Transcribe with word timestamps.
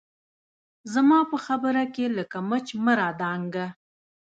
زما 0.93 1.19
په 1.31 1.37
خبره 1.45 1.83
کښې 1.95 2.05
لکه 2.17 2.37
مچ 2.49 2.67
مه 2.83 2.93
رادانګه 3.01 3.67